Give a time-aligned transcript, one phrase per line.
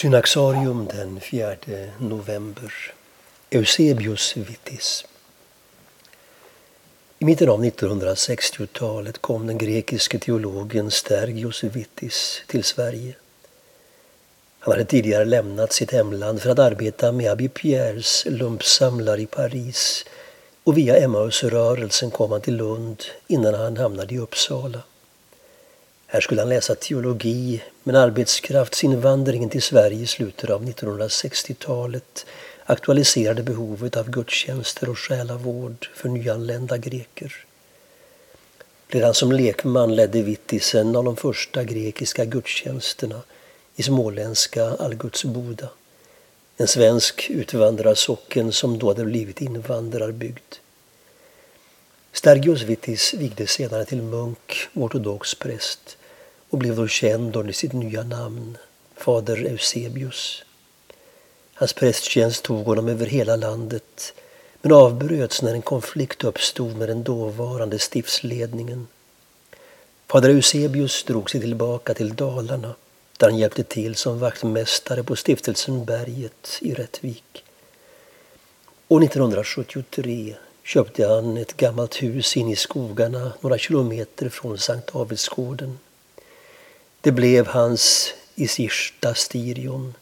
[0.00, 1.56] Synaxarium den 4
[1.98, 2.72] november.
[3.50, 5.04] Eusebius Vitis.
[7.18, 13.14] I mitten av 1960-talet kom den grekiske teologen Stergios Vitis till Sverige.
[14.58, 20.04] Han hade tidigare lämnat sitt hemland för att arbeta med Abbé Pierres lumpsamlare i Paris
[20.64, 24.82] och via Emmausrörelsen kom han till Lund innan han hamnade i Uppsala.
[26.12, 32.26] Här skulle han läsa teologi, men arbetskraftsinvandringen till Sverige i slutet av 1960-talet
[32.64, 37.44] aktualiserade behovet av gudstjänster och själavård för nyanlända greker.
[38.88, 43.22] Redan som lekman ledde Wittis en av de första grekiska gudstjänsterna
[43.76, 45.68] i småländska Algutsboda.
[46.56, 50.54] En svensk utvandrarsocken som då hade blivit invandrarbygd.
[52.12, 55.96] Stergios Wittis vigdes senare till munk ortodox präst
[56.50, 58.56] och blev då känd under sitt nya namn,
[58.96, 60.44] fader Eusebius.
[61.54, 64.14] Hans prästtjänst tog honom över hela landet
[64.62, 68.86] men avbröts när en konflikt uppstod med den dåvarande stiftsledningen.
[70.06, 72.74] Fader Eusebius drog sig tillbaka till Dalarna
[73.18, 77.44] där han hjälpte till som vaktmästare på stiftelsen Berget i Rättvik.
[78.88, 85.78] År 1973 köpte han ett gammalt hus in i skogarna några kilometer från Sankt Davidsgården.
[87.02, 89.94] Det blev hans Isista Stirion,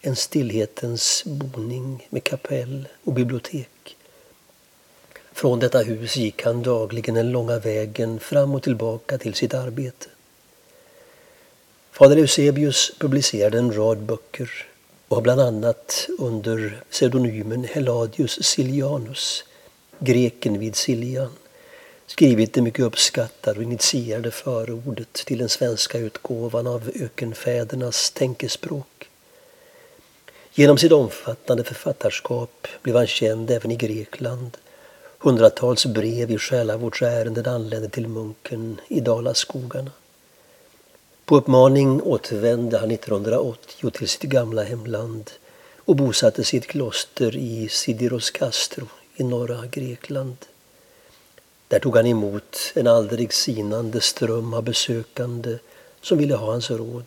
[0.00, 3.96] en stillhetens boning med kapell och bibliotek.
[5.32, 10.06] Från detta hus gick han dagligen den långa vägen fram och tillbaka till sitt arbete.
[11.92, 14.50] Fader Eusebius publicerade en rad böcker
[15.08, 19.44] och har bland annat under pseudonymen Heladius Silianus,
[19.98, 21.32] greken vid Siljan,
[22.06, 29.08] skrivit det mycket uppskattade och initierade förordet till den svenska utgåvan av Ökenfädernas tänkespråk.
[30.54, 34.56] Genom sitt omfattande författarskap blev han känd även i Grekland.
[35.18, 39.90] Hundratals brev i själavårdsärenden anlände till munken i Dalaskogarna.
[41.24, 45.30] På uppmaning återvände han 1980 till sitt gamla hemland
[45.76, 48.86] och bosatte sig i ett kloster i Sidiros Castro
[49.16, 50.36] i norra Grekland.
[51.68, 55.58] Där tog han emot en aldrig sinande ström av besökande
[56.00, 57.04] som ville ha hans råd.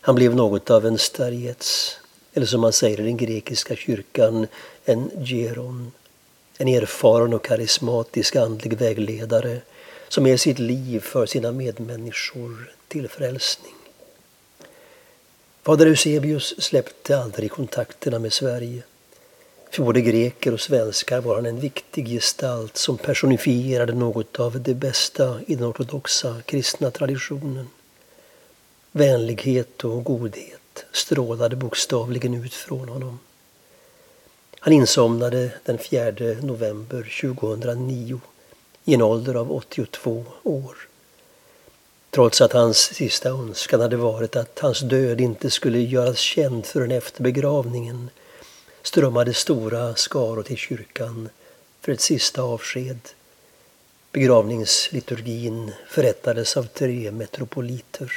[0.00, 1.98] Han blev något av en stariets,
[2.32, 4.46] eller som man säger i den grekiska kyrkan,
[4.84, 5.92] en geron.
[6.58, 9.60] En erfaren och karismatisk andlig vägledare
[10.08, 13.74] som ger sitt liv för sina medmänniskor till frälsning.
[15.62, 18.82] Fader Eusebius släppte aldrig kontakterna med Sverige.
[19.70, 24.74] För både greker och svenskar var han en viktig gestalt som personifierade något av det
[24.74, 27.68] bästa i den ortodoxa kristna traditionen.
[28.92, 33.18] Vänlighet och godhet strålade bokstavligen ut från honom.
[34.60, 36.12] Han insomnade den 4
[36.42, 38.20] november 2009
[38.84, 40.76] i en ålder av 82 år.
[42.10, 46.90] Trots att hans sista önskan hade varit att hans död inte skulle göras känd förrän
[46.90, 48.10] efter begravningen
[48.86, 51.28] strömmade stora skaror till kyrkan
[51.80, 52.98] för ett sista avsked.
[54.12, 58.12] Begravningsliturgin förrättades av tre metropoliter.